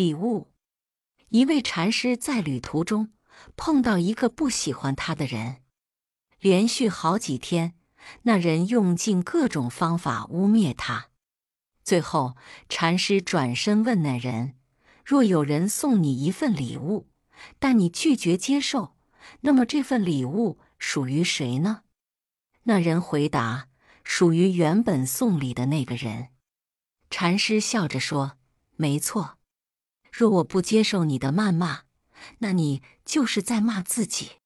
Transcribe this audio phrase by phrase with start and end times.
[0.00, 0.50] 礼物。
[1.28, 3.12] 一位禅师在旅途中
[3.54, 5.58] 碰到一个不喜欢他的人，
[6.38, 7.74] 连续好几天，
[8.22, 11.10] 那人用尽各种方法污蔑他。
[11.84, 12.34] 最后，
[12.70, 14.54] 禅师转身问那人
[15.04, 17.10] ：“若有人送你一份礼物，
[17.58, 18.96] 但你拒绝接受，
[19.42, 21.82] 那么这份礼物属于谁呢？”
[22.64, 23.68] 那人回答
[24.02, 26.28] ：“属于原本送礼的那个人。”
[27.10, 28.38] 禅师笑着说
[28.76, 29.36] ：“没错。”
[30.12, 31.80] 若我不接受你的谩骂，
[32.38, 34.39] 那你就是在骂自己。